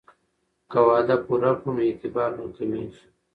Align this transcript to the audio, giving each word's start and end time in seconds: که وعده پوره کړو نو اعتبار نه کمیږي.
که 0.71 0.79
وعده 0.87 1.15
پوره 1.25 1.51
کړو 1.59 1.71
نو 1.77 1.81
اعتبار 1.87 2.31
نه 2.39 2.45
کمیږي. 2.55 3.03